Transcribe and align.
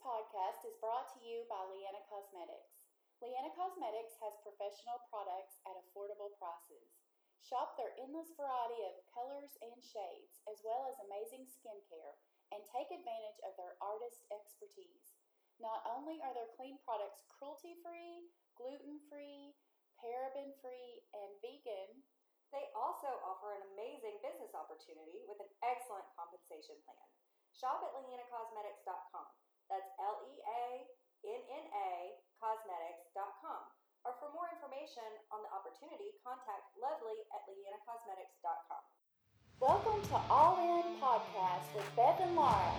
podcast 0.00 0.64
is 0.64 0.80
brought 0.80 1.12
to 1.12 1.20
you 1.20 1.44
by 1.44 1.60
Leanna 1.68 2.00
Cosmetics. 2.08 2.80
Leanna 3.20 3.52
Cosmetics 3.52 4.16
has 4.24 4.40
professional 4.40 4.96
products 5.12 5.60
at 5.68 5.76
affordable 5.76 6.32
prices. 6.40 6.96
Shop 7.44 7.76
their 7.76 7.92
endless 8.00 8.32
variety 8.32 8.80
of 8.88 9.04
colors 9.12 9.60
and 9.60 9.76
shades, 9.84 10.40
as 10.48 10.64
well 10.64 10.88
as 10.88 10.96
amazing 11.04 11.44
skincare, 11.44 12.16
and 12.48 12.64
take 12.64 12.88
advantage 12.88 13.40
of 13.44 13.52
their 13.60 13.76
artist 13.84 14.24
expertise. 14.32 15.20
Not 15.60 15.84
only 15.84 16.16
are 16.24 16.32
their 16.32 16.48
clean 16.56 16.80
products 16.80 17.20
cruelty 17.28 17.76
free, 17.84 18.32
gluten 18.56 19.04
free, 19.12 19.52
paraben 20.00 20.56
free, 20.64 21.04
and 21.12 21.36
vegan, 21.44 22.00
They 22.50 22.72
also 22.74 23.20
offer 23.22 23.52
an 23.54 23.62
amazing 23.76 24.18
business 24.24 24.56
opportunity 24.56 25.22
with 25.28 25.38
an 25.38 25.52
excellent 25.62 26.08
compensation 26.18 26.80
plan. 26.88 27.08
Shop 27.54 27.84
at 27.84 27.94
leannacosmetics.com. 27.94 29.49
That's 29.70 29.86
L 30.02 30.18
E 30.26 30.34
A 30.42 30.82
N 31.30 31.42
N 31.46 31.66
A 31.70 32.18
cosmetics.com. 32.42 33.62
Or 34.02 34.18
for 34.18 34.34
more 34.34 34.50
information 34.50 35.06
on 35.30 35.46
the 35.46 35.50
opportunity, 35.54 36.10
contact 36.26 36.74
Lovely 36.74 37.14
at 37.30 37.46
leannacosmetics.com. 37.46 38.82
welcome 39.62 40.02
to 40.10 40.18
All 40.26 40.58
In 40.58 40.98
Podcast 40.98 41.70
with 41.70 41.86
Beth 41.94 42.18
and 42.18 42.34
Laura. 42.34 42.74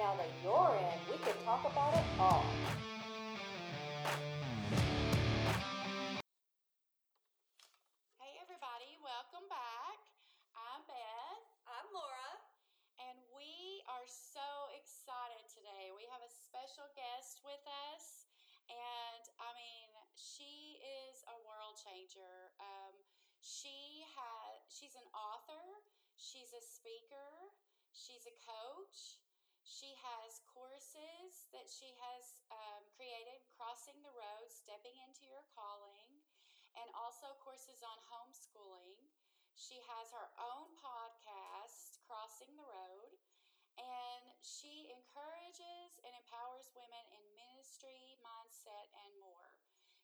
Now 0.00 0.16
that 0.16 0.32
you're 0.40 0.72
in, 0.72 0.96
we 1.12 1.20
can 1.20 1.36
talk 1.44 1.68
about 1.68 1.92
it 2.00 2.06
all. 2.16 2.48
Special 16.72 16.88
guest 16.96 17.44
with 17.44 17.60
us, 17.92 18.32
and 18.72 19.24
I 19.36 19.52
mean, 19.52 19.92
she 20.16 20.80
is 20.80 21.20
a 21.28 21.36
world 21.44 21.76
changer. 21.76 22.48
Um, 22.56 22.96
she 23.44 24.08
has, 24.16 24.56
she's 24.72 24.96
an 24.96 25.04
author, 25.12 25.84
she's 26.16 26.48
a 26.56 26.64
speaker, 26.64 27.52
she's 27.92 28.24
a 28.24 28.32
coach. 28.40 29.20
She 29.68 29.92
has 30.00 30.40
courses 30.48 31.52
that 31.52 31.68
she 31.68 31.92
has 32.08 32.40
um, 32.48 32.88
created, 32.96 33.44
Crossing 33.52 34.00
the 34.00 34.16
Road, 34.16 34.48
Stepping 34.48 34.96
into 35.04 35.28
Your 35.28 35.44
Calling, 35.52 36.24
and 36.80 36.88
also 36.96 37.36
courses 37.44 37.84
on 37.84 38.00
homeschooling. 38.08 39.12
She 39.60 39.76
has 39.92 40.08
her 40.16 40.28
own 40.40 40.72
podcast, 40.80 42.00
Crossing 42.08 42.56
the 42.56 42.64
Road, 42.64 43.12
and 43.78 44.24
she 44.40 44.90
encourages 44.92 45.98
and 46.04 46.14
empowers 46.18 46.70
women 46.76 47.04
in 47.14 47.22
ministry, 47.36 48.18
mindset, 48.20 48.88
and 49.06 49.18
more. 49.20 49.54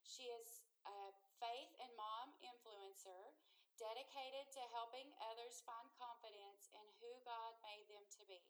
She 0.05 0.23
is 0.33 0.63
a 0.89 1.13
faith 1.43 1.73
and 1.83 1.93
mom 1.97 2.33
influencer 2.41 3.35
dedicated 3.79 4.51
to 4.57 4.63
helping 4.75 5.07
others 5.31 5.63
find 5.63 5.87
confidence 5.95 6.67
in 6.75 6.83
who 6.99 7.15
God 7.23 7.55
made 7.63 7.87
them 7.87 8.03
to 8.19 8.27
be. 8.27 8.43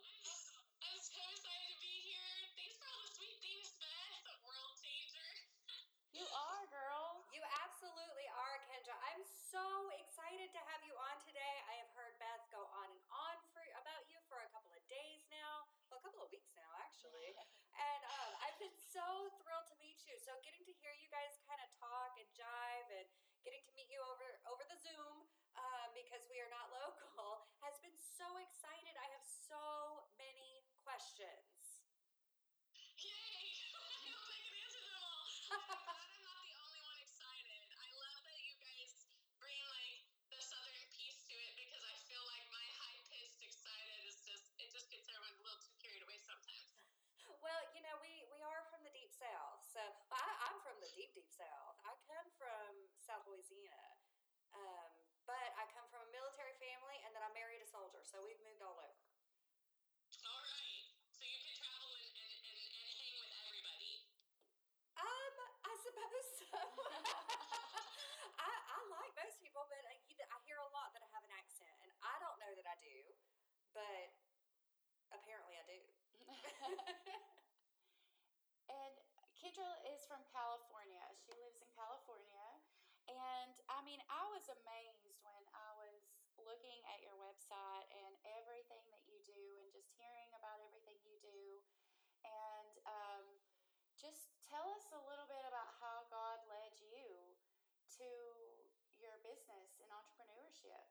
I'm 0.83 0.99
so 1.01 1.17
excited 1.33 1.69
to 1.73 1.77
be 1.81 2.13
here. 2.13 2.29
Thanks 2.55 2.77
for 2.77 2.85
all 2.87 3.01
the 3.03 3.09
sweet 3.13 3.37
things, 3.41 3.73
Beth. 3.77 4.25
World 4.45 4.73
changer. 4.79 5.27
You 6.13 6.25
are, 6.29 6.63
girl. 6.69 7.25
You 7.33 7.41
absolutely 7.65 8.29
are, 8.31 8.57
Kendra. 8.69 8.93
I'm 9.11 9.25
so 9.25 9.63
excited 9.97 10.53
to 10.53 10.61
have 10.69 10.81
you 10.85 10.93
on 10.93 11.15
today. 11.25 11.55
I 11.65 11.81
have 11.81 11.89
heard 11.97 12.13
Beth 12.21 12.45
go 12.53 12.61
on 12.61 12.87
and 12.93 13.01
on 13.09 13.37
for 13.49 13.65
about 13.81 14.05
you 14.13 14.21
for 14.29 14.37
a 14.37 14.49
couple 14.53 14.69
of 14.75 14.83
days 14.85 15.25
now. 15.33 15.65
Well, 15.89 15.97
a 15.97 16.03
couple 16.05 16.21
of 16.21 16.29
weeks 16.29 16.53
now, 16.53 16.69
actually. 16.85 17.33
And 17.73 18.01
um, 18.05 18.31
I've 18.45 18.59
been 18.61 18.75
so 18.77 19.01
thrilled 19.41 19.65
to 19.73 19.77
meet 19.81 19.97
you. 20.05 20.13
So 20.21 20.37
getting 20.45 20.61
to 20.69 20.73
hear 20.77 20.93
you 20.93 21.09
guys 21.09 21.33
kind 21.49 21.61
of 21.63 21.69
talk 21.81 22.13
and 22.21 22.29
jive 22.37 22.87
and 22.93 23.07
getting 23.41 23.65
to 23.65 23.73
meet 23.73 23.89
you 23.89 24.03
over 24.05 24.27
over 24.51 24.61
the 24.69 24.77
Zoom 24.77 25.25
um, 25.57 25.87
because 25.97 26.21
we 26.29 26.37
are 26.37 26.51
not 26.53 26.69
local 26.69 27.49
has 27.65 27.79
been 27.79 27.95
so 28.13 28.29
excited. 28.37 28.93
I 28.93 29.09
have 29.09 29.25
so 29.25 30.05
many 30.21 30.61
questions. 30.85 31.81
Yay! 33.01 33.09
I 33.73 33.97
hope 34.05 34.29
I 34.29 34.37
can 34.37 34.53
answer 34.53 34.81
them 34.85 35.01
all. 35.01 35.25
I'm 35.49 35.65
glad 35.81 35.97
I'm 35.97 36.21
not 36.21 36.45
the 36.45 36.53
only 36.61 36.81
one 36.85 36.99
excited. 37.01 37.61
I 37.73 37.89
love 37.97 38.17
that 38.21 38.37
you 38.37 38.53
guys 38.61 38.93
bring 39.41 39.57
like 39.65 40.05
the 40.29 40.37
southern 40.45 40.85
piece 40.93 41.25
to 41.25 41.33
it 41.33 41.57
because 41.57 41.81
I 41.81 41.95
feel 42.05 42.21
like 42.29 42.45
my 42.53 42.65
high 42.77 43.01
pitched 43.09 43.41
excited 43.41 43.97
is 44.05 44.21
just 44.21 44.45
it 44.61 44.69
just 44.69 44.93
gets 44.93 45.09
everyone 45.09 45.33
a 45.33 45.41
little 45.41 45.61
too 45.65 45.73
carried 45.81 46.05
away 46.05 46.21
sometimes. 46.21 46.69
Well, 47.41 47.61
you 47.73 47.81
know, 47.81 47.97
we, 47.97 48.29
we 48.29 48.45
are 48.45 48.61
from 48.69 48.85
the 48.85 48.93
deep 48.93 49.09
south. 49.09 49.65
So 49.73 49.81
I, 50.13 50.21
I'm 50.53 50.61
from 50.61 50.77
the 50.85 50.91
deep, 50.93 51.17
deep 51.17 51.33
south. 51.33 51.81
I 51.81 51.97
come 52.05 52.29
from 52.37 52.69
South 53.01 53.25
Louisiana. 53.25 53.97
Um, 54.53 54.93
but 55.25 55.55
I 55.55 55.63
come 55.71 55.87
from 55.87 56.03
a 56.03 56.09
military 56.11 56.53
family 56.59 56.99
and 57.07 57.15
then 57.15 57.23
I 57.23 57.31
married 57.31 57.63
a 57.63 57.69
soldier. 57.69 58.02
So 58.13 58.21
we've 58.21 58.37
moved 58.45 58.61
all 58.61 58.77
over. 58.77 58.93
All 60.21 60.41
right. 60.45 60.85
So 61.17 61.25
you 61.25 61.33
can 61.33 61.49
travel 61.57 61.97
and, 61.97 62.13
and, 62.13 62.45
and, 62.45 62.61
and 62.61 62.85
hang 62.93 63.17
with 63.17 63.33
everybody. 63.41 64.05
Um, 65.01 65.33
I 65.65 65.73
suppose 65.81 66.27
so. 66.37 66.53
I, 68.37 68.53
I 68.53 68.77
like 69.01 69.17
most 69.17 69.41
people, 69.41 69.65
but 69.65 69.81
I, 69.89 69.97
you 70.05 70.13
know, 70.21 70.29
I 70.29 70.37
hear 70.45 70.61
a 70.61 70.69
lot 70.69 70.93
that 70.93 71.01
I 71.01 71.09
have 71.09 71.25
an 71.25 71.33
accent. 71.33 71.73
And 71.81 71.89
I 72.05 72.13
don't 72.21 72.37
know 72.37 72.53
that 72.53 72.69
I 72.69 72.77
do, 72.85 73.01
but 73.73 74.13
apparently 75.09 75.57
I 75.57 75.65
do. 75.65 75.81
and 78.77 78.93
Kendra 79.41 79.73
is 79.89 80.05
from 80.05 80.21
California. 80.29 81.01
She 81.17 81.33
lives 81.41 81.65
in 81.65 81.69
California. 81.73 82.61
And 83.09 83.59
I 83.67 83.83
mean, 83.83 83.99
I 84.07 84.23
was 84.31 84.47
amazed 84.47 84.63
when 84.71 84.71
I 84.71 84.95
was 85.02 85.02
looking 86.53 86.85
at 86.93 87.01
your 87.01 87.17
website 87.17 87.89
and 87.89 88.13
everything 88.37 88.85
that 88.93 89.01
you 89.09 89.17
do 89.25 89.57
and 89.57 89.73
just 89.73 89.89
hearing 89.97 90.29
about 90.37 90.61
everything 90.61 91.01
you 91.01 91.17
do. 91.17 91.65
And 92.21 92.77
um, 92.85 93.25
just 93.97 94.29
tell 94.45 94.69
us 94.77 94.85
a 94.93 95.01
little 95.01 95.25
bit 95.25 95.41
about 95.49 95.73
how 95.81 96.05
God 96.13 96.45
led 96.45 96.77
you 96.77 97.09
to 97.97 98.09
your 99.01 99.17
business 99.25 99.81
and 99.81 99.89
entrepreneurship. 99.89 100.85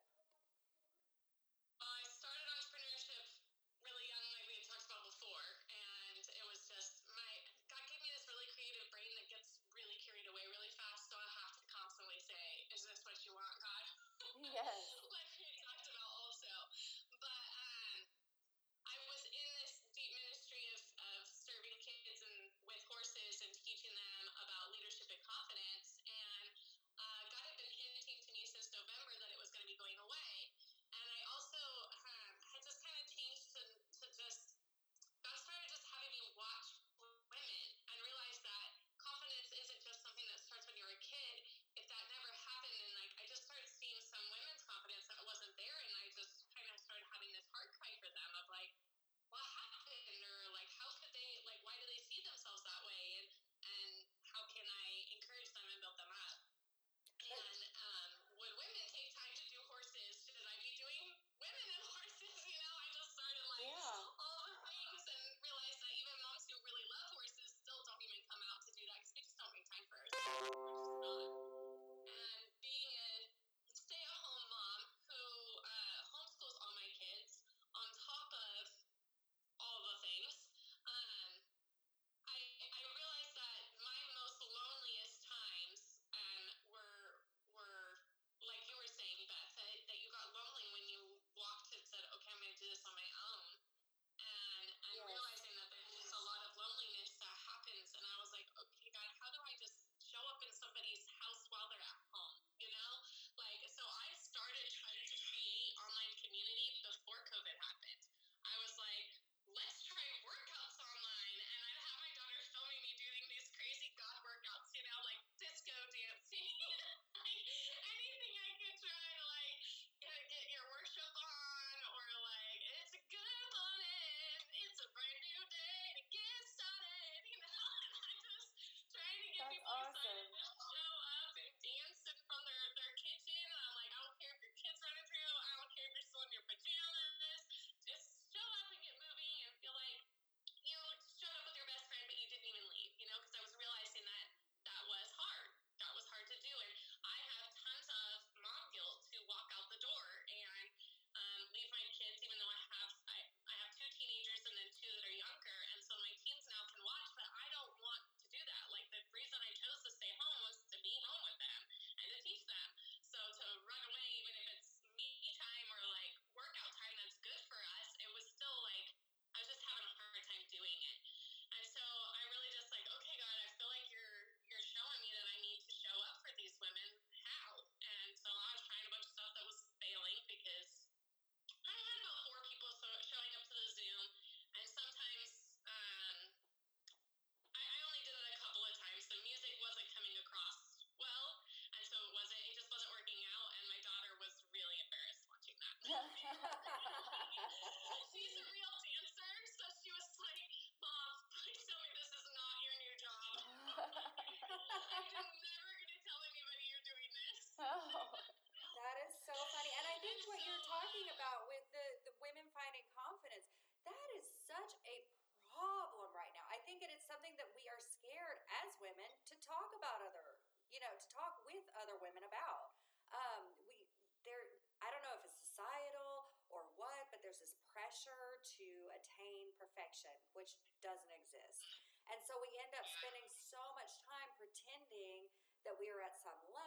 talking 210.93 211.09
about 211.17 211.49
with 211.49 211.65
the, 211.73 211.87
the 212.05 212.13
women 212.21 212.45
finding 212.53 212.85
confidence, 212.93 213.49
that 213.89 214.09
is 214.21 214.29
such 214.45 214.77
a 214.85 215.01
problem 215.49 216.13
right 216.13 216.29
now. 216.37 216.45
I 216.53 216.61
think 216.69 216.85
it 216.85 216.93
is 216.93 217.01
something 217.09 217.33
that 217.41 217.49
we 217.57 217.65
are 217.73 217.81
scared 217.81 218.37
as 218.61 218.69
women 218.77 219.09
to 219.09 219.35
talk 219.41 219.73
about 219.73 220.05
other, 220.05 220.37
you 220.69 220.85
know, 220.85 220.93
to 220.93 221.09
talk 221.09 221.41
with 221.49 221.65
other 221.81 221.97
women 221.97 222.21
about. 222.29 222.77
Um, 223.09 223.57
we 223.65 223.89
there, 224.29 224.45
I 224.85 224.93
don't 224.93 225.01
know 225.01 225.17
if 225.17 225.25
it's 225.25 225.41
societal 225.41 226.29
or 226.53 226.69
what, 226.77 227.09
but 227.09 227.25
there's 227.25 227.41
this 227.41 227.57
pressure 227.73 228.45
to 228.61 228.69
attain 228.93 229.49
perfection, 229.57 230.13
which 230.37 230.61
doesn't 230.85 231.13
exist, 231.25 231.89
and 232.13 232.21
so 232.21 232.37
we 232.37 232.53
end 232.61 232.77
up 232.77 232.85
spending 233.01 233.25
so 233.33 233.65
much 233.81 233.97
time 234.05 234.29
pretending 234.37 235.33
that 235.65 235.73
we 235.81 235.89
are 235.89 236.05
at 236.05 236.21
some 236.21 236.37
level 236.53 236.62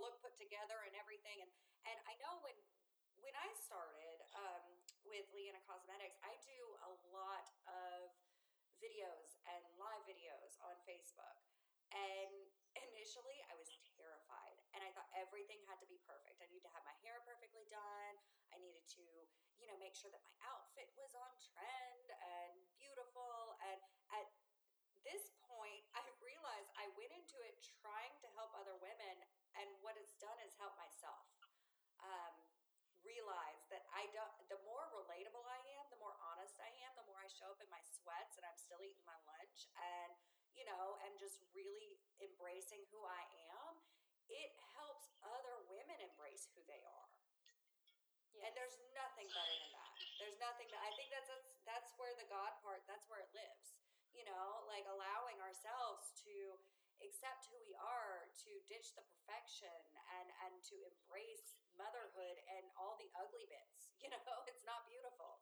look 0.00 0.18
put 0.22 0.34
together 0.38 0.82
and 0.86 0.94
everything. 0.98 1.42
And 1.42 1.50
and 1.86 1.98
I 2.06 2.14
know 2.22 2.40
when 2.42 2.56
when 3.18 3.34
I 3.34 3.50
started 3.58 4.22
um, 4.38 4.66
with 5.02 5.26
Leanna 5.34 5.60
Cosmetics, 5.66 6.16
I 6.22 6.38
do 6.46 6.58
a 6.86 6.92
lot 7.10 7.50
of 7.66 8.14
videos 8.78 9.42
and 9.50 9.62
live 9.74 10.02
videos 10.06 10.54
on 10.62 10.78
Facebook. 10.86 11.38
And 11.90 12.46
initially, 12.78 13.42
I 13.50 13.58
was 13.58 13.66
terrified, 13.96 14.60
and 14.76 14.84
I 14.84 14.92
thought 14.94 15.08
everything 15.16 15.58
had 15.66 15.80
to 15.82 15.88
be 15.88 15.98
perfect. 16.06 16.38
I 16.38 16.46
needed 16.46 16.68
to 16.68 16.74
have 16.76 16.84
my 16.86 16.94
hair 17.02 17.18
perfectly 17.26 17.66
done. 17.72 18.14
I 18.54 18.60
needed 18.60 18.86
to, 19.00 19.04
you 19.58 19.66
know, 19.66 19.74
make 19.80 19.96
sure 19.98 20.12
that 20.12 20.22
my 20.22 20.36
outfit 20.46 20.92
was 20.94 21.16
on 21.16 21.32
trend 21.42 21.97
done 30.18 30.38
is 30.44 30.54
help 30.58 30.74
myself 30.78 31.24
um, 32.02 32.34
realize 33.02 33.62
that 33.72 33.86
I 33.94 34.10
don't, 34.12 34.30
the 34.50 34.60
more 34.66 34.84
relatable 34.92 35.46
I 35.46 35.60
am, 35.78 35.88
the 35.90 36.00
more 36.02 36.14
honest 36.34 36.58
I 36.60 36.70
am, 36.86 36.92
the 36.98 37.06
more 37.06 37.18
I 37.18 37.30
show 37.30 37.50
up 37.50 37.60
in 37.62 37.70
my 37.70 37.82
sweats 37.82 38.36
and 38.36 38.44
I'm 38.44 38.58
still 38.58 38.82
eating 38.82 39.04
my 39.06 39.16
lunch 39.24 39.70
and, 39.78 40.12
you 40.52 40.66
know, 40.66 40.98
and 41.06 41.14
just 41.16 41.40
really 41.54 41.98
embracing 42.18 42.82
who 42.90 43.00
I 43.06 43.24
am, 43.54 43.72
it 44.28 44.52
helps 44.76 45.08
other 45.24 45.64
women 45.72 45.98
embrace 46.04 46.50
who 46.52 46.60
they 46.68 46.82
are. 46.84 47.10
Yes. 48.34 48.44
And 48.44 48.52
there's 48.54 48.76
nothing 48.92 49.26
better 49.32 49.56
than 49.56 49.72
that. 49.72 49.92
There's 50.20 50.38
nothing 50.42 50.68
that 50.74 50.82
I 50.82 50.90
think 50.98 51.08
that's, 51.14 51.30
that's 51.30 51.48
that's 51.64 51.90
where 52.00 52.12
the 52.16 52.26
God 52.28 52.52
part, 52.64 52.82
that's 52.88 53.06
where 53.08 53.22
it 53.22 53.30
lives. 53.32 53.76
You 54.12 54.26
know, 54.26 54.66
like 54.66 54.84
allowing 54.88 55.38
ourselves 55.38 56.10
to 56.26 56.58
accept 57.02 57.48
who 57.50 57.58
we 57.62 57.74
are, 57.78 58.28
to 58.44 58.50
ditch 58.66 58.94
the 58.94 59.04
perfection 59.06 59.78
and 60.18 60.28
and 60.46 60.54
to 60.70 60.76
embrace 60.86 61.58
motherhood 61.78 62.36
and 62.58 62.66
all 62.74 62.98
the 62.98 63.10
ugly 63.14 63.46
bits. 63.46 63.94
You 64.02 64.14
know, 64.14 64.22
it's 64.46 64.62
not 64.62 64.86
beautiful. 64.86 65.37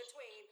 between 0.00 0.49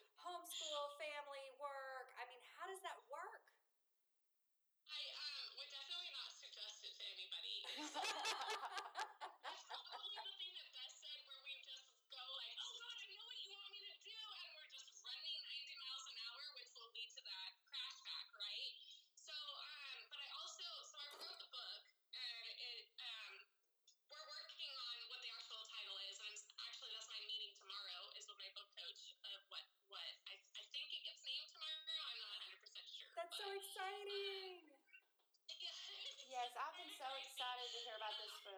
exciting! 33.56 34.60
Yes, 36.28 36.50
I've 36.58 36.76
been 36.76 36.92
so 36.98 37.08
excited 37.16 37.68
to 37.72 37.78
hear 37.86 37.96
about 37.96 38.16
this 38.20 38.34
for 38.44 38.57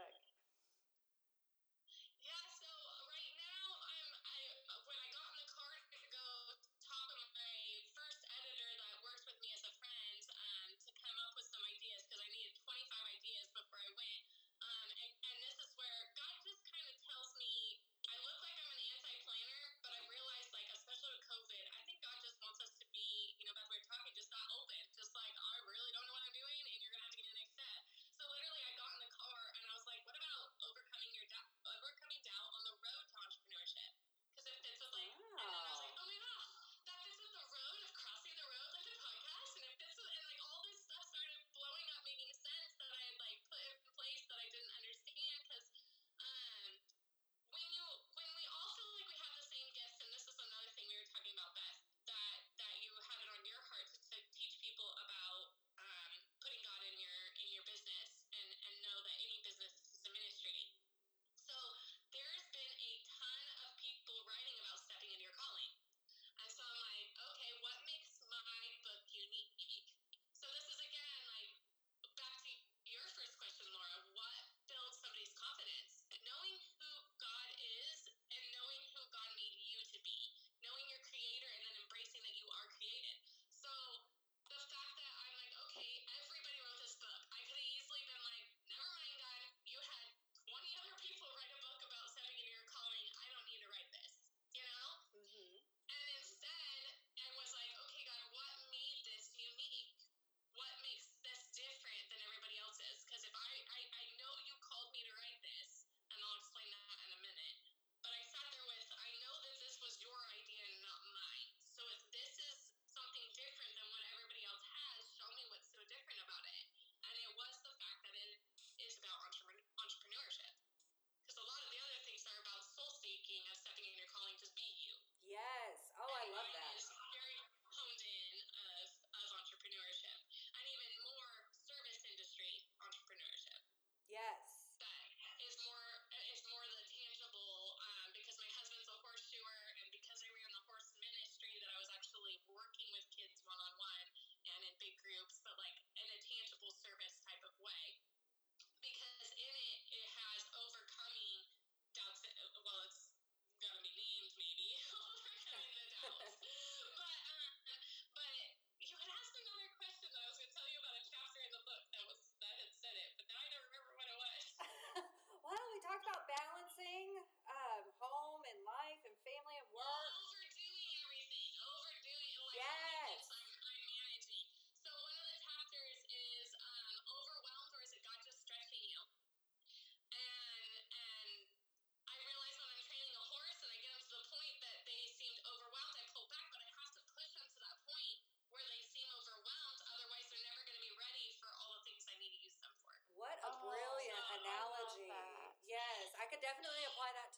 technology. 194.98 195.54
Yes, 195.66 196.10
I 196.18 196.26
could 196.26 196.42
definitely 196.42 196.82
apply 196.90 197.14
that 197.14 197.29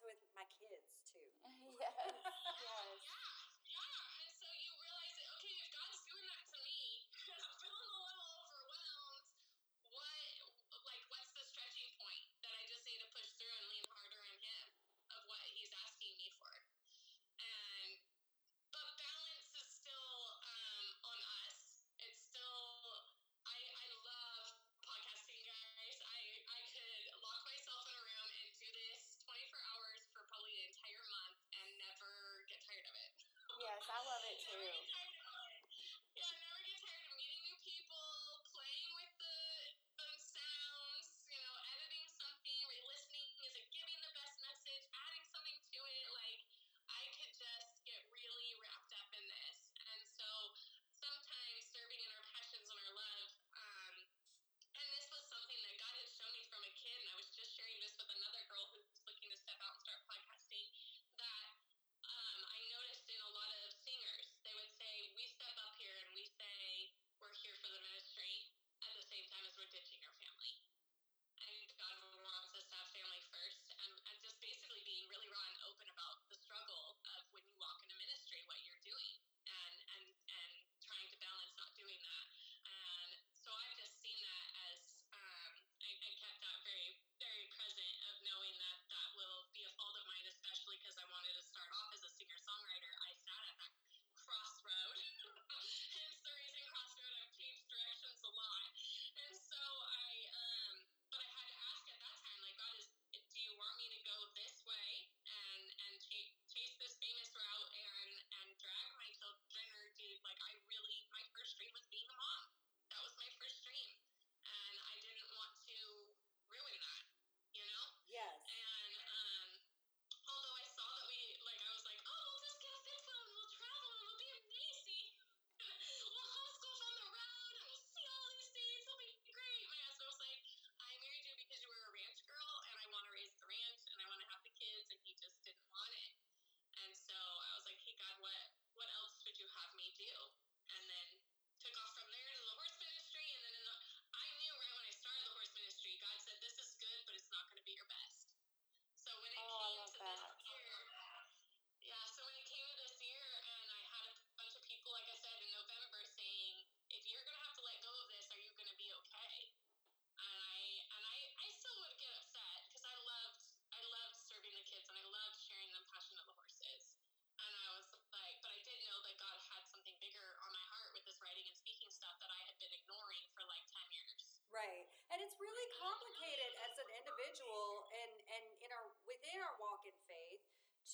it's 175.22 175.38
really 175.38 175.68
complicated 175.78 176.50
as 176.66 176.74
an 176.82 176.90
individual 176.98 177.86
and, 177.94 178.12
and 178.34 178.44
in 178.58 178.70
our 178.74 178.90
within 179.06 179.38
our 179.38 179.54
walk 179.62 179.86
in 179.86 179.94
faith 180.10 180.42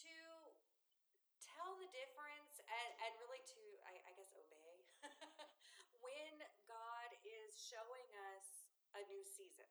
to 0.05 0.17
tell 1.41 1.73
the 1.81 1.89
difference 1.97 2.61
and, 2.69 2.91
and 3.09 3.13
really 3.25 3.41
to 3.41 3.63
I, 3.89 3.97
I 4.05 4.13
guess 4.21 4.29
obey 4.37 4.85
when 6.05 6.35
God 6.69 7.11
is 7.25 7.57
showing 7.57 8.05
us 8.37 8.69
a 9.01 9.03
new 9.09 9.25
season. 9.25 9.65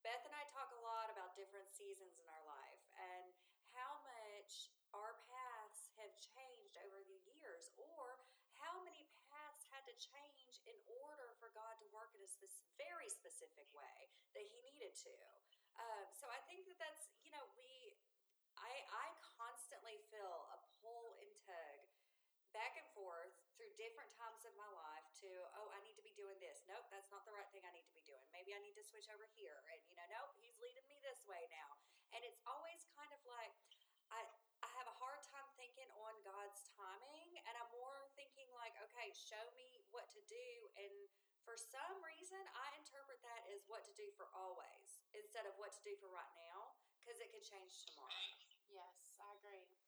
Beth 0.00 0.24
and 0.24 0.34
I 0.34 0.48
talk 0.56 0.72
a 0.72 0.80
lot 0.80 1.12
about 1.12 1.36
different 1.36 1.68
seasons 1.68 2.16
in 2.16 2.26
our 2.26 2.44
life 2.48 2.82
and 2.96 3.28
how 3.76 4.00
much 4.02 4.72
our 4.96 5.20
paths 5.28 5.92
have 6.00 6.12
changed 6.18 6.76
over 6.84 7.00
the 7.06 7.20
years, 7.24 7.72
or 7.80 8.20
how 8.60 8.82
many 8.84 9.08
paths 9.30 9.64
had 9.72 9.86
to 9.88 9.94
change 9.96 10.60
in 10.68 10.76
order 11.00 11.32
for 11.40 11.48
God 11.56 11.78
to 11.80 11.86
work 11.94 12.12
in 12.12 12.20
a 12.20 12.30
very 12.76 13.08
specific 13.08 13.66
way 13.72 13.81
that 14.34 14.46
He 14.48 14.58
needed 14.64 14.92
to. 15.08 15.14
Um, 15.80 16.06
so 16.12 16.28
I 16.28 16.40
think 16.46 16.68
that 16.68 16.78
that's 16.78 17.08
you 17.24 17.32
know 17.32 17.44
we 17.56 17.96
I 18.60 18.72
I 18.92 19.06
constantly 19.40 19.98
feel 20.12 20.48
a 20.52 20.58
pull 20.80 21.16
and 21.18 21.30
tug 21.42 21.78
back 22.52 22.76
and 22.76 22.84
forth 22.92 23.32
through 23.56 23.72
different 23.80 24.12
times 24.20 24.44
of 24.44 24.52
my 24.60 24.68
life 24.76 25.08
to 25.24 25.28
oh 25.56 25.72
i 25.72 25.80
need 25.80 25.96
to 25.96 26.04
be 26.04 26.12
doing 26.12 26.36
this. 26.38 26.60
Nope 26.68 26.84
that's 26.92 27.08
not 27.08 27.24
the 27.24 27.32
right 27.32 27.48
thing 27.48 27.64
i 27.64 27.72
need 27.72 27.88
to 27.88 27.96
be 27.96 28.04
doing. 28.04 28.22
Maybe 28.28 28.52
i 28.52 28.60
need 28.60 28.76
to 28.76 28.84
switch 28.84 29.08
over 29.08 29.24
here. 29.32 29.56
And 29.72 29.80
you 29.88 29.96
know 29.96 30.04
nope 30.12 30.36
he's 30.36 30.56
leading 30.60 30.84
me 30.84 31.00
this 31.00 31.24
way 31.24 31.48
now. 31.48 31.72
And 32.12 32.20
it's 32.28 32.40
always 32.44 32.84
kind 32.92 33.08
of 33.16 33.20
like 33.24 33.56
i 34.12 34.20
i 34.60 34.68
have 34.76 34.86
a 34.86 34.96
hard 35.00 35.24
time 35.24 35.48
thinking 35.56 35.88
on 35.96 36.12
god's 36.20 36.68
timing 36.76 37.40
and 37.48 37.54
i'm 37.56 37.70
more 37.72 38.04
thinking 38.12 38.46
like 38.52 38.76
okay 38.84 39.08
show 39.16 39.40
me 39.56 39.80
what 39.88 40.06
to 40.12 40.20
do 40.28 40.48
and 40.76 40.92
for 41.42 41.58
some 41.58 41.96
reason 42.06 42.38
i 42.54 42.66
interpret 42.78 43.18
that 43.26 43.42
as 43.50 43.66
what 43.66 43.82
to 43.82 43.92
do 43.98 44.06
for 44.14 44.30
always 44.34 45.02
instead 45.14 45.44
of 45.44 45.54
what 45.58 45.74
to 45.74 45.82
do 45.82 45.94
for 45.98 46.08
right 46.14 46.32
now 46.38 46.72
because 47.02 47.18
it 47.18 47.34
could 47.34 47.42
change 47.42 47.82
tomorrow. 47.90 48.14
Yes 48.70 49.18
i 49.18 49.28
agree 49.42 49.81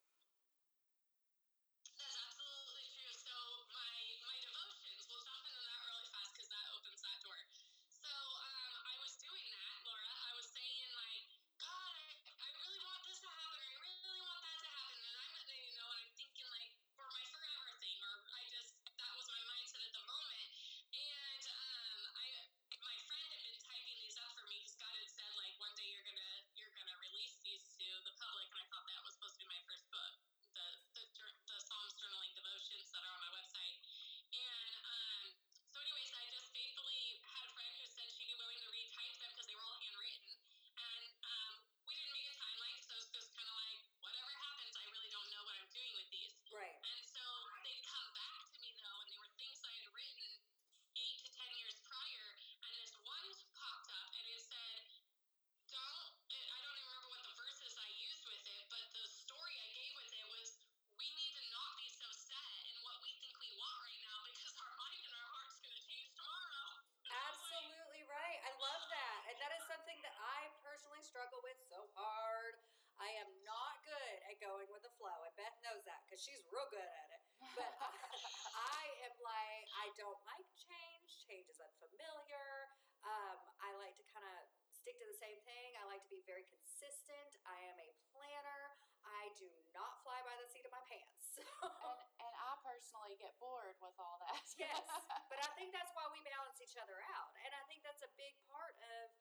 going 74.45 74.69
with 74.69 74.85
the 74.85 74.93
flow, 75.01 75.25
and 75.25 75.33
Beth 75.41 75.57
knows 75.65 75.81
that 75.89 76.05
because 76.05 76.21
she's 76.21 76.45
real 76.53 76.69
good 76.69 76.85
at 76.85 77.09
it. 77.17 77.21
But 77.57 77.73
I 78.77 78.85
am 79.09 79.17
like, 79.25 79.67
I 79.81 79.89
don't 79.97 80.21
like 80.29 80.49
change. 80.53 81.25
Change 81.25 81.49
is 81.49 81.57
unfamiliar. 81.57 82.69
Um, 83.09 83.41
I 83.65 83.73
like 83.81 83.97
to 83.97 84.07
kind 84.13 84.25
of 84.37 84.45
stick 84.77 85.01
to 85.01 85.07
the 85.09 85.17
same 85.17 85.41
thing. 85.49 85.81
I 85.81 85.89
like 85.89 86.05
to 86.05 86.13
be 86.13 86.21
very 86.29 86.45
consistent. 86.45 87.41
I 87.49 87.57
am 87.73 87.77
a 87.81 87.89
planner. 88.13 88.63
I 89.05 89.33
do 89.37 89.49
not 89.73 90.01
fly 90.05 90.21
by 90.25 90.37
the 90.37 90.49
seat 90.53 90.65
of 90.69 90.73
my 90.73 90.85
pants. 90.89 91.41
and, 91.41 92.01
and 92.21 92.33
I 92.37 92.53
personally 92.61 93.17
get 93.17 93.37
bored 93.41 93.77
with 93.81 93.97
all 93.97 94.21
that. 94.25 94.45
yes, 94.61 94.85
but 95.29 95.41
I 95.41 95.49
think 95.57 95.73
that's 95.73 95.93
why 95.97 96.05
we 96.13 96.21
balance 96.25 96.61
each 96.61 96.77
other 96.77 97.01
out, 97.17 97.33
and 97.45 97.53
I 97.53 97.63
think 97.69 97.85
that's 97.85 98.05
a 98.05 98.13
big 98.17 98.37
part 98.49 98.77
of 98.81 99.13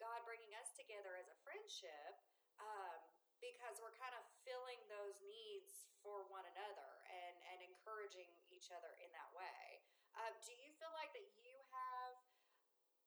God 0.00 0.24
bringing 0.24 0.52
us 0.60 0.72
together 0.76 1.16
as 1.20 1.28
a 1.28 1.36
friendship, 1.44 2.16
um, 2.60 2.99
because 3.40 3.80
we're 3.80 3.96
kind 3.96 4.12
of 4.14 4.22
filling 4.44 4.80
those 4.92 5.16
needs 5.24 5.88
for 6.04 6.24
one 6.28 6.44
another 6.56 6.90
and 7.08 7.36
and 7.52 7.58
encouraging 7.64 8.28
each 8.52 8.72
other 8.72 8.92
in 9.00 9.10
that 9.12 9.28
way. 9.36 9.80
Uh, 10.16 10.32
do 10.44 10.52
you 10.52 10.70
feel 10.76 10.92
like 10.96 11.12
that 11.16 11.26
you 11.40 11.56
have 11.72 12.14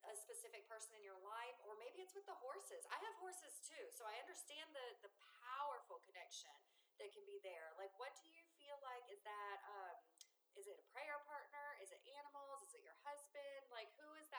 a 0.09 0.13
specific 0.17 0.67
person 0.67 0.91
in 0.99 1.03
your 1.05 1.17
life, 1.23 1.55
or 1.63 1.79
maybe 1.79 2.03
it's 2.03 2.17
with 2.17 2.27
the 2.27 2.35
horses? 2.43 2.83
I 2.91 2.99
have 2.99 3.15
horses 3.21 3.61
too, 3.63 3.85
so 3.93 4.03
I 4.03 4.19
understand 4.21 4.67
the 4.73 4.87
the 5.05 5.11
powerful 5.45 6.01
connection 6.03 6.53
that 7.01 7.09
can 7.13 7.25
be 7.25 7.41
there. 7.41 7.73
Like, 7.77 7.93
what 7.97 8.13
do 8.17 8.25
you 8.29 8.43
feel 8.57 8.77
like 8.85 9.05
is 9.09 9.21
that? 9.25 9.57
Um, 9.69 9.97
is 10.53 10.69
it 10.69 10.77
a 10.77 10.85
prayer 10.93 11.17
partner? 11.25 11.81
Is 11.81 11.89
it 11.89 11.97
animals? 12.13 12.61
Is 12.61 12.77
it 12.77 12.85
your 12.85 12.97
husband? 13.01 13.65
Like, 13.73 13.89
who 13.97 14.05
is 14.21 14.29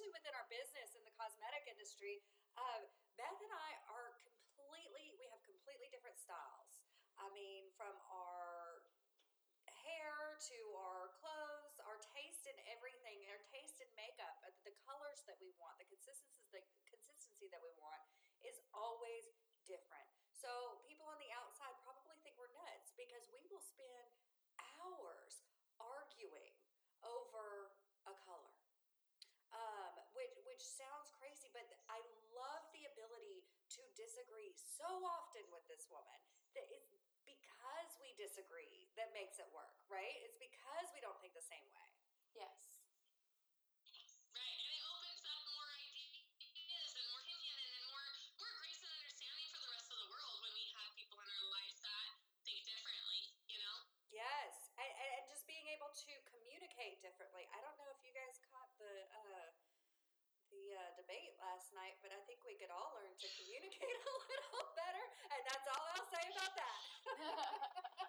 especially 0.00 0.16
within 0.16 0.32
our 0.32 0.48
business 0.48 0.96
in 0.96 1.04
the 1.04 1.12
cosmetic 1.20 1.68
industry, 1.68 2.24
so 34.80 34.88
often 35.04 35.44
with 35.52 35.64
this 35.68 35.84
woman 35.92 36.16
that 36.56 36.64
it's 36.72 36.88
because 37.28 37.90
we 38.00 38.16
disagree 38.16 38.88
that 38.96 39.12
makes 39.12 39.36
it 39.36 39.44
work, 39.52 39.76
right? 39.92 40.16
It's 40.24 40.40
because 40.40 40.88
we 40.96 41.04
don't 41.04 41.20
think 41.20 41.36
the 41.36 41.44
same 41.44 41.68
way. 41.76 41.90
Yes. 42.32 42.69
Uh, 60.70 60.86
debate 60.94 61.34
last 61.42 61.74
night, 61.74 61.98
but 61.98 62.14
I 62.14 62.20
think 62.30 62.46
we 62.46 62.54
could 62.54 62.70
all 62.70 62.94
learn 62.94 63.10
to 63.18 63.26
communicate 63.42 63.90
a 64.06 64.14
little 64.22 64.70
better, 64.78 65.04
and 65.34 65.42
that's 65.42 65.66
all 65.66 65.82
I'll 65.98 66.06
say 66.06 66.22
about 66.30 66.54
that. 66.54 67.90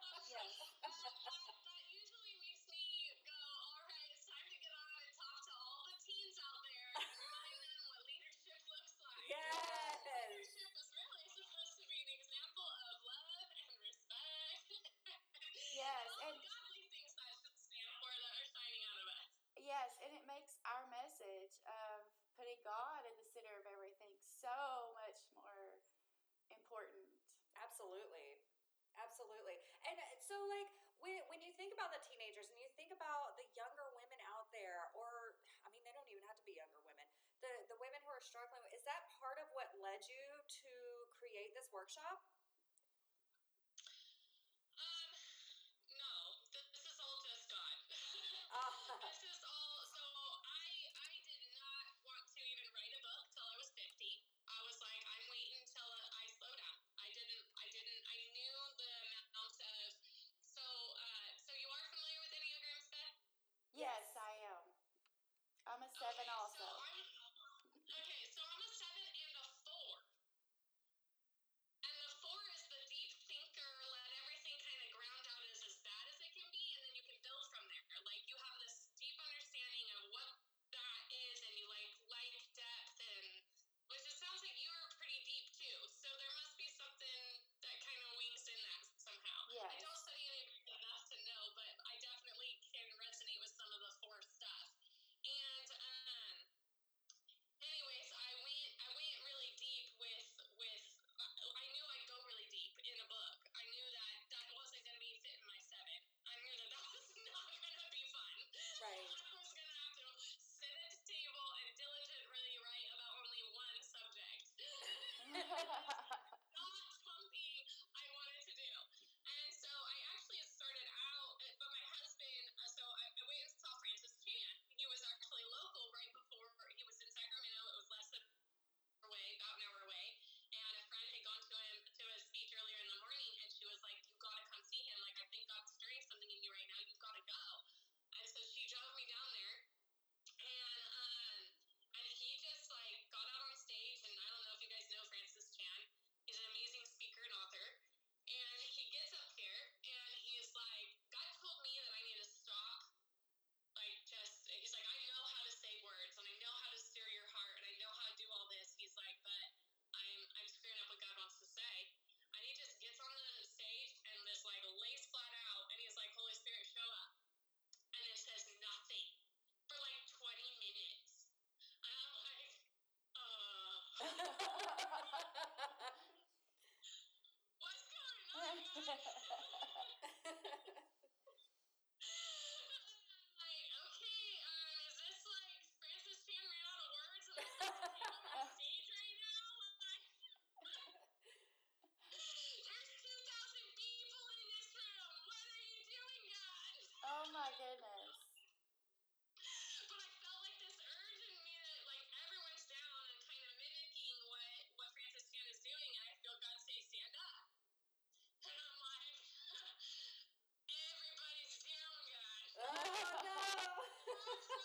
workshop 41.74 42.31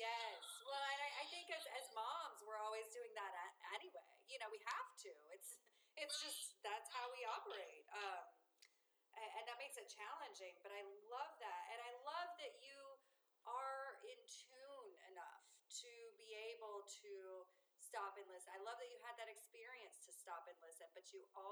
Yes. 0.00 0.40
Well, 0.64 0.80
I, 0.80 0.96
I 1.20 1.24
think 1.28 1.52
as, 1.52 1.60
as 1.76 1.84
moms, 1.92 2.40
we're 2.48 2.56
always 2.56 2.88
doing 2.88 3.12
that 3.12 3.32
anyway. 3.76 4.12
You 4.32 4.40
know, 4.40 4.48
we 4.48 4.56
have 4.64 4.90
to. 5.04 5.12
It's 5.36 5.60
it's 6.00 6.16
just 6.24 6.56
that's 6.64 6.88
how 6.88 7.12
we 7.12 7.20
operate, 7.28 7.84
um, 7.92 8.24
and 9.36 9.44
that 9.44 9.60
makes 9.60 9.76
it 9.76 9.92
challenging. 9.92 10.56
But 10.64 10.72
I 10.72 10.80
love 11.12 11.36
that, 11.44 11.62
and 11.76 11.84
I 11.84 11.92
love 12.00 12.30
that 12.40 12.56
you 12.64 12.80
are 13.44 14.00
in 14.08 14.16
tune 14.24 14.92
enough 15.12 15.44
to 15.84 15.92
be 16.16 16.32
able 16.48 16.88
to 17.04 17.44
stop 17.76 18.16
and 18.16 18.24
listen. 18.32 18.56
I 18.56 18.62
love 18.64 18.78
that 18.80 18.88
you 18.88 18.96
had 19.04 19.18
that 19.18 19.28
experience 19.28 20.00
to 20.06 20.12
stop 20.14 20.46
and 20.46 20.56
listen, 20.62 20.86
but 20.94 21.10
you 21.12 21.26
also 21.34 21.49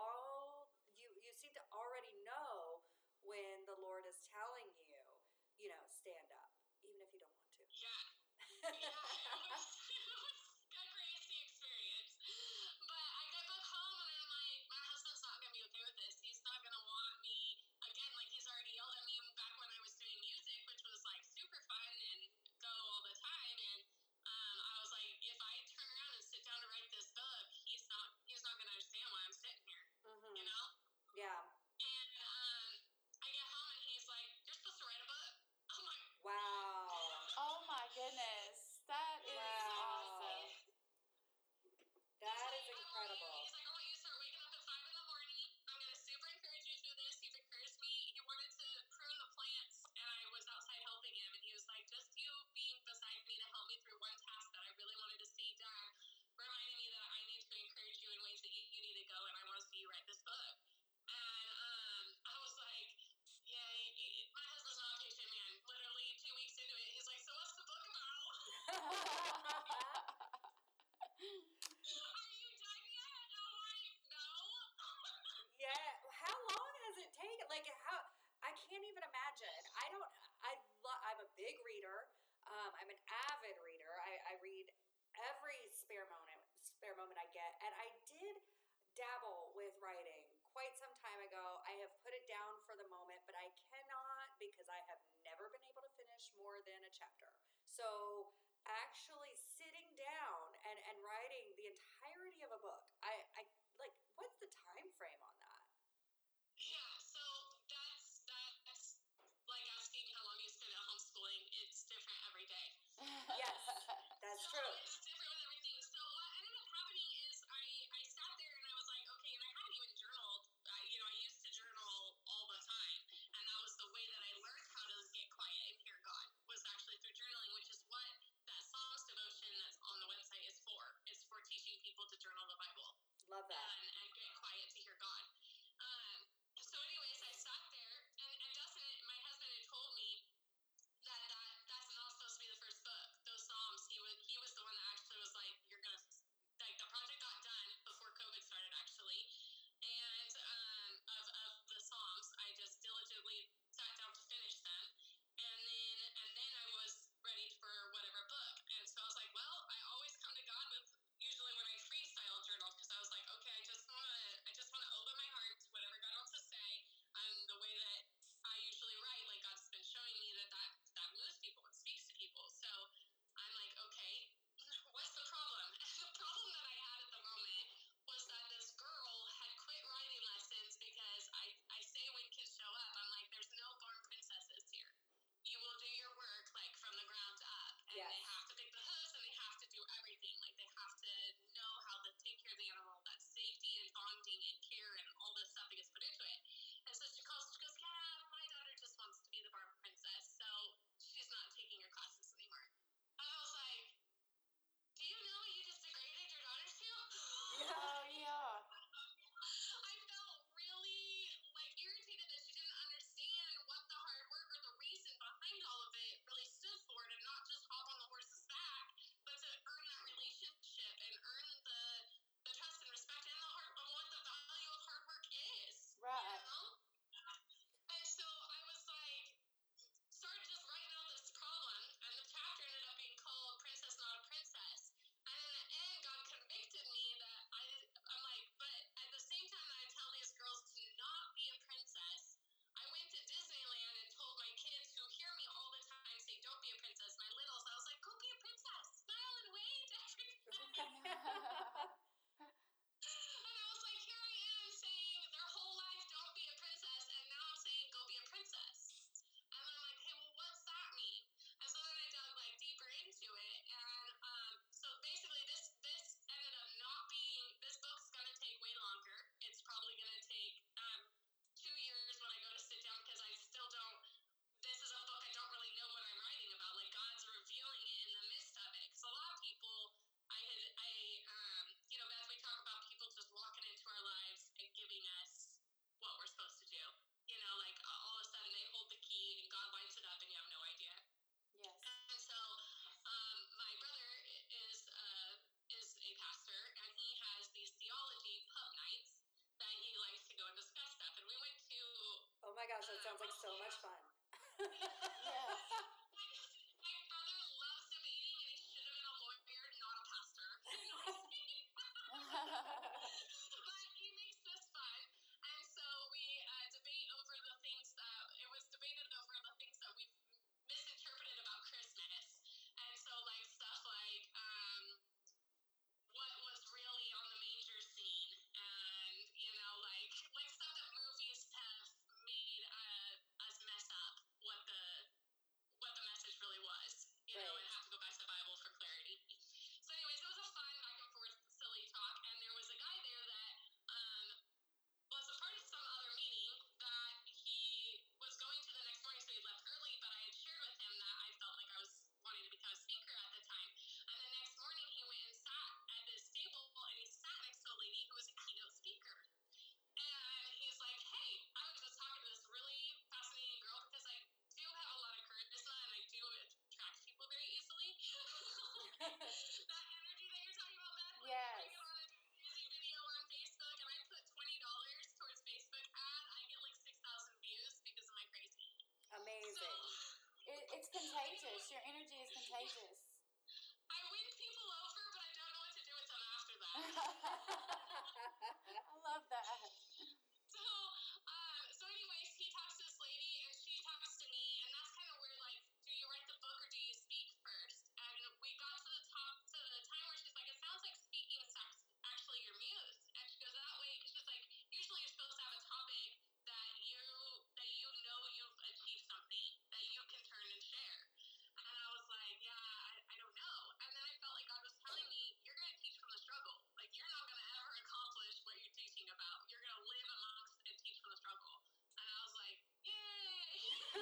sounds 303.08 303.20
like 303.24 303.36
so 303.40 303.48
much 303.64 303.76
fun. 303.80 304.88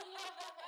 love 0.01 0.09
it. 0.61 0.63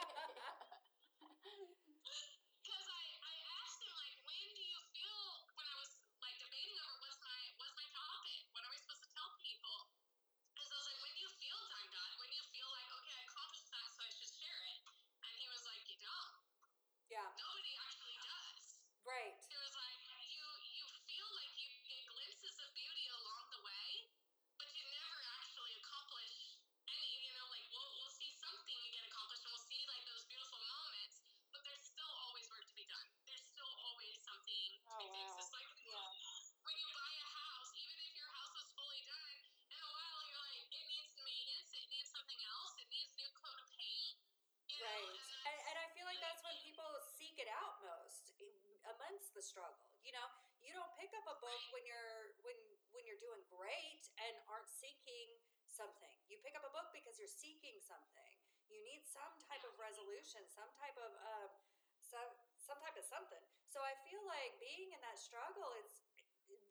because 57.19 57.35
you're 57.35 57.43
seeking 57.51 57.75
something. 57.83 58.31
You 58.71 58.79
need 58.87 59.03
some 59.03 59.35
type 59.51 59.67
of 59.67 59.75
resolution, 59.75 60.47
some 60.55 60.71
type 60.79 60.95
of 61.03 61.11
um, 61.19 61.51
some 61.99 62.31
some 62.63 62.79
type 62.79 62.95
of 62.95 63.03
something. 63.11 63.43
So 63.67 63.83
I 63.83 63.99
feel 64.07 64.23
like 64.31 64.55
being 64.63 64.95
in 64.95 65.01
that 65.03 65.19
struggle, 65.19 65.67
it's 65.83 65.99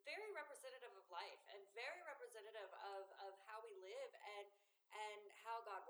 very 0.08 0.32
representative 0.32 0.96
of 0.96 1.04
life 1.12 1.44
and 1.52 1.60
very 1.76 2.00
representative 2.08 2.72
of 2.96 3.12
of 3.28 3.36
how 3.44 3.60
we 3.60 3.76
live 3.84 4.12
and 4.40 4.48
and 4.96 5.22
how 5.44 5.60
God 5.68 5.84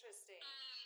Interesting. 0.00 0.40
Um, 0.40 0.79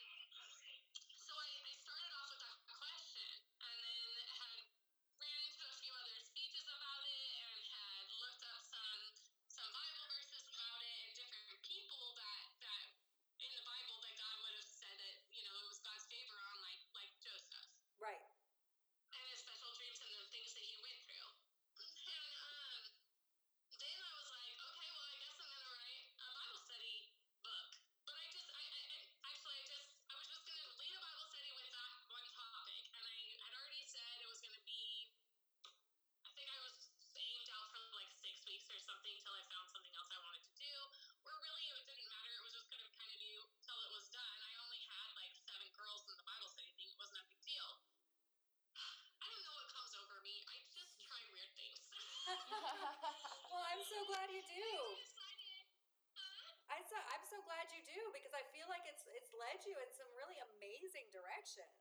protection. 61.44 61.73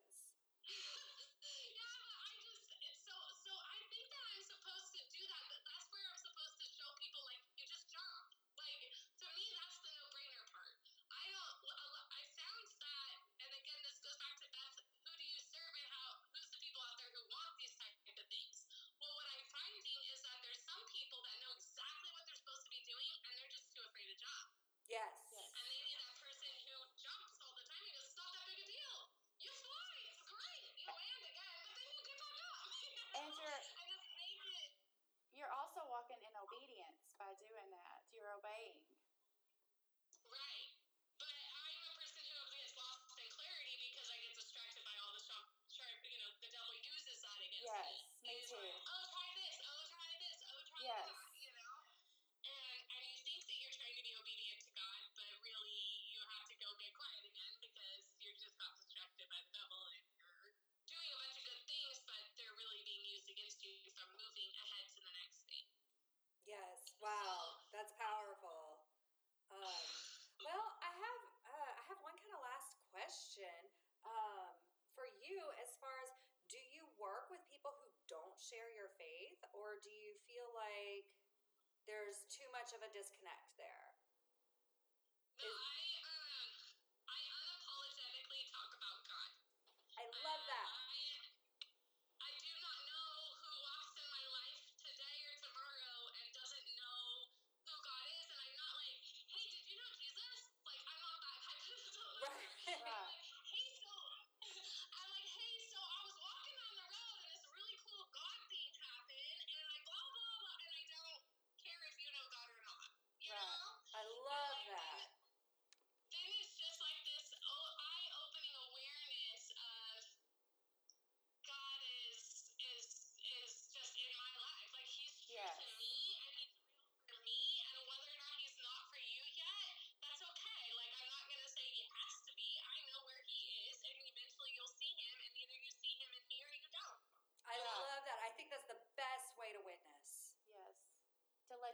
much 82.63 82.71
of 82.71 82.79
a 82.79 82.87
disconnect. 82.97 83.32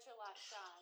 Your 0.05 0.15
last 0.17 0.39
shot. 0.49 0.78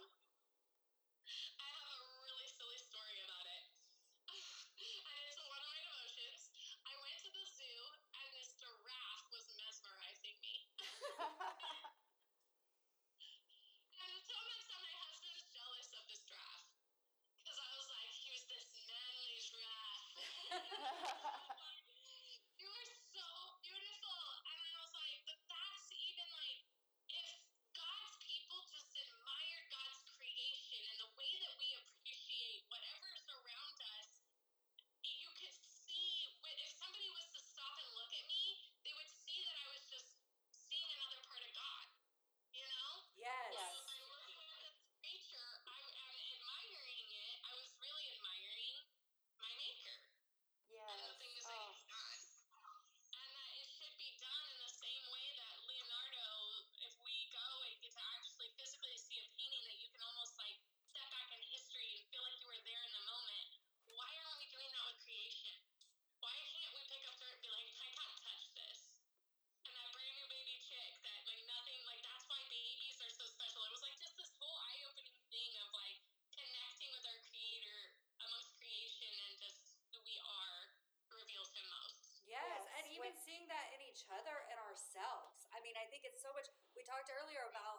mean, 85.68 85.76
I 85.76 85.84
think 85.92 86.08
it's 86.08 86.24
so 86.24 86.32
much. 86.32 86.48
We 86.80 86.88
talked 86.88 87.12
earlier 87.12 87.44
about 87.52 87.77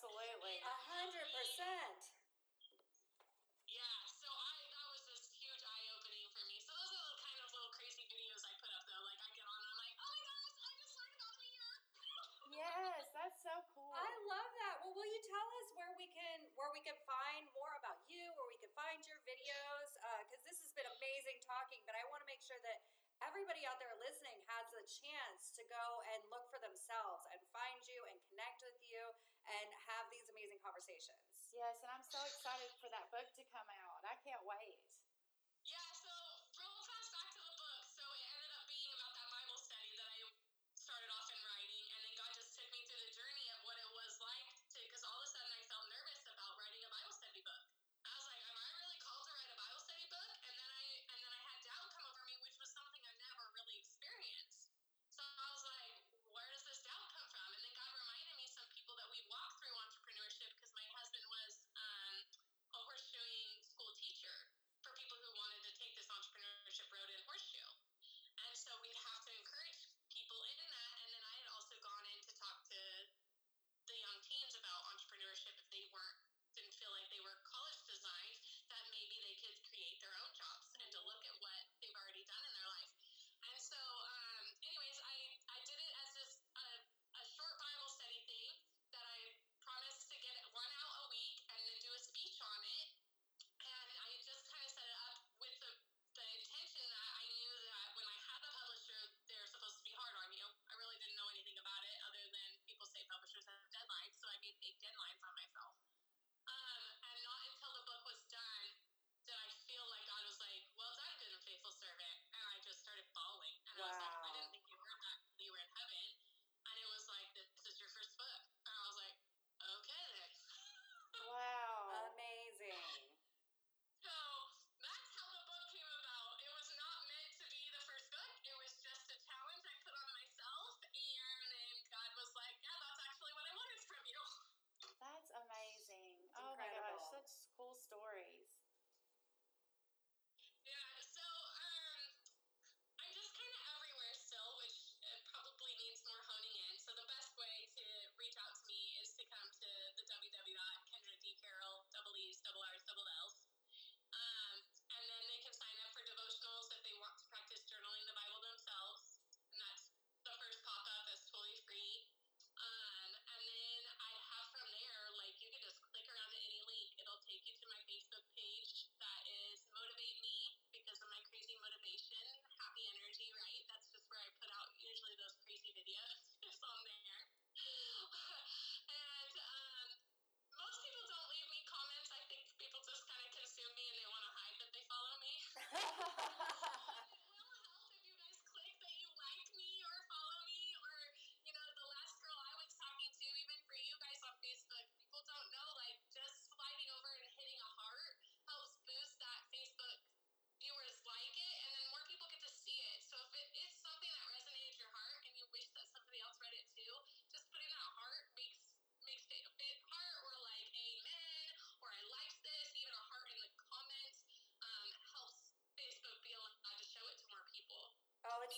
Absolutely. 0.00 0.56
A 0.64 0.76
hundred 0.88 1.28
percent. 1.28 1.99
so 32.10 32.18
excited. 32.26 32.59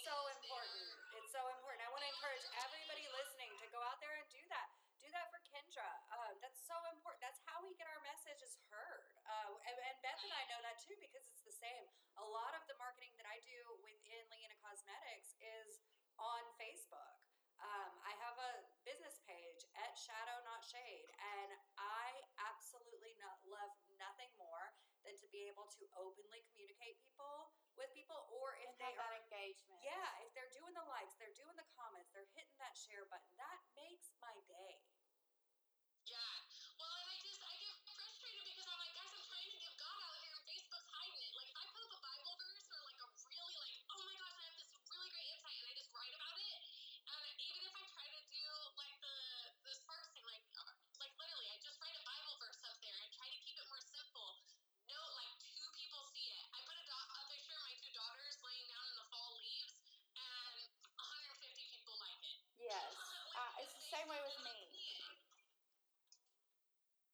so 0.04 0.10
Same 63.92 64.08
way 64.08 64.20
with 64.24 64.40
me. 64.48 64.58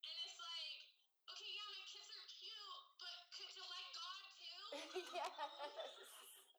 And 0.06 0.16
it's 0.22 0.38
like, 0.38 0.78
okay, 1.34 1.50
yeah, 1.54 1.68
my 1.70 1.82
kids 1.90 2.08
are 2.10 2.26
cute, 2.42 2.86
but 3.02 3.22
could 3.36 3.50
you 3.54 3.64
like 3.66 3.90
God 3.94 4.22
too? 4.38 4.58
yes. 5.18 5.32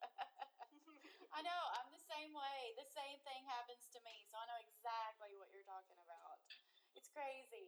I 1.36 1.40
know, 1.44 1.62
I'm 1.76 1.90
the 1.92 2.04
same 2.08 2.32
way. 2.32 2.72
The 2.80 2.88
same 2.96 3.20
thing 3.28 3.44
happens 3.44 3.84
to 3.92 4.00
me, 4.08 4.24
so 4.32 4.40
I 4.40 4.48
know 4.48 4.60
exactly 4.64 5.36
what 5.36 5.52
you're 5.52 5.68
talking 5.68 6.00
about. 6.00 6.40
It's 6.96 7.12
crazy. 7.12 7.59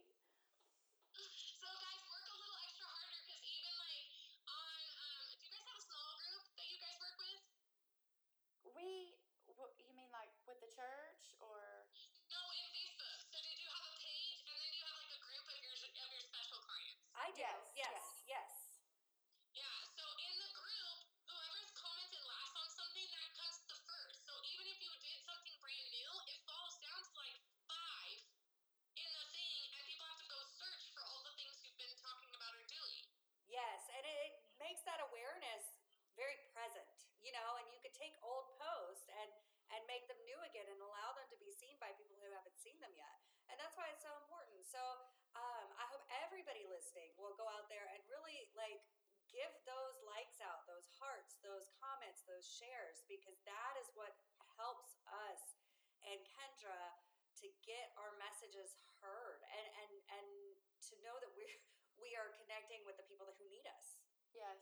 connecting 62.73 62.89
with 62.89 62.97
the 62.97 63.05
people 63.05 63.29
that, 63.29 63.37
who 63.37 63.45
need 63.53 63.69
us. 63.69 64.01
Yes. 64.33 64.57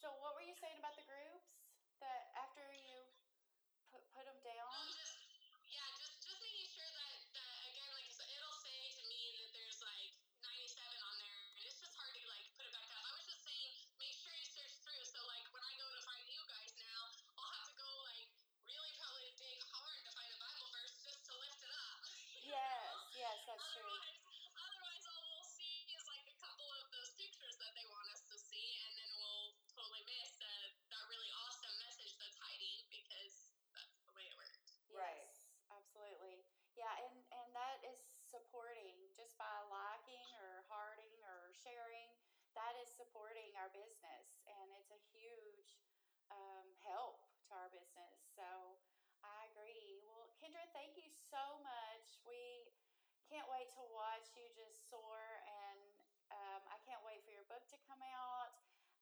So, 0.00 0.08
what 0.24 0.32
were 0.32 0.44
you 0.44 0.56
saying 0.56 0.80
about 0.80 0.96
the 0.96 1.04
group? 1.04 1.33
our 43.64 43.72
business, 43.72 44.28
and 44.44 44.68
it's 44.76 44.92
a 44.92 45.00
huge 45.08 45.80
um, 46.28 46.68
help 46.84 47.24
to 47.48 47.56
our 47.56 47.72
business. 47.72 48.20
So 48.36 48.44
I 49.24 49.48
agree. 49.56 50.04
Well, 50.04 50.28
Kendra, 50.36 50.68
thank 50.76 51.00
you 51.00 51.08
so 51.08 51.40
much. 51.64 52.20
We 52.28 52.68
can't 53.24 53.48
wait 53.48 53.72
to 53.80 53.82
watch 53.88 54.28
you 54.36 54.52
just 54.52 54.92
soar, 54.92 55.40
and 55.48 55.80
um, 56.28 56.60
I 56.68 56.76
can't 56.84 57.00
wait 57.08 57.24
for 57.24 57.32
your 57.32 57.48
book 57.48 57.64
to 57.72 57.80
come 57.88 58.04
out. 58.04 58.52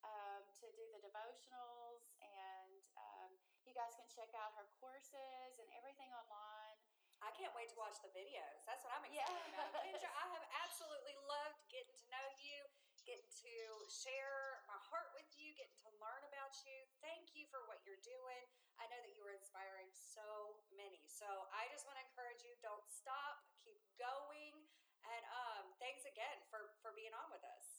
Um, 0.02 0.42
to 0.58 0.66
do 0.74 0.82
the 0.90 0.98
devotionals, 0.98 2.10
and 2.18 2.82
um, 2.98 3.30
you 3.62 3.70
guys 3.70 3.94
can 3.94 4.02
check 4.10 4.34
out 4.34 4.50
her 4.58 4.66
courses 4.82 5.54
and 5.62 5.68
everything 5.78 6.10
online. 6.10 6.74
I 7.22 7.30
can't 7.38 7.54
wait 7.54 7.70
to 7.70 7.78
watch 7.78 8.02
the 8.02 8.10
videos. 8.10 8.66
That's 8.66 8.82
what 8.82 8.98
I'm 8.98 9.06
excited 9.06 9.30
yes. 9.30 9.54
about. 9.54 9.86
Kendra, 9.86 10.10
I 10.10 10.26
have 10.34 10.46
absolutely 10.66 11.14
loved 11.30 11.62
getting 11.70 11.94
to 11.94 12.06
know 12.10 12.26
you 12.34 12.66
getting 13.02 13.26
to 13.42 13.54
share 13.90 14.62
my 14.70 14.78
heart 14.90 15.10
with 15.14 15.26
you, 15.34 15.54
getting 15.58 15.78
to 15.86 15.90
learn 15.98 16.22
about 16.30 16.54
you. 16.62 16.76
Thank 17.02 17.34
you 17.34 17.46
for 17.50 17.62
what 17.66 17.82
you're 17.82 18.00
doing. 18.02 18.44
I 18.78 18.86
know 18.90 18.98
that 19.02 19.14
you 19.14 19.22
are 19.26 19.34
inspiring 19.34 19.90
so 19.94 20.58
many. 20.74 21.02
So 21.06 21.26
I 21.54 21.66
just 21.70 21.86
want 21.86 21.98
to 21.98 22.04
encourage 22.06 22.42
you 22.42 22.54
don't 22.62 22.86
stop, 22.90 23.42
keep 23.62 23.78
going. 23.98 24.54
And 25.02 25.22
um, 25.34 25.64
thanks 25.82 26.06
again 26.06 26.38
for, 26.50 26.74
for 26.82 26.94
being 26.94 27.14
on 27.14 27.26
with 27.30 27.42
us. 27.42 27.71